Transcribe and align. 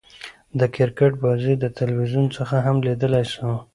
د 0.59 0.61
کرکټ 0.75 1.13
بازۍ 1.23 1.53
له 1.63 1.69
تلویزیون 1.79 2.27
څخه 2.37 2.55
هم 2.65 2.77
ليدلاى 2.85 3.25
سو. 3.33 3.51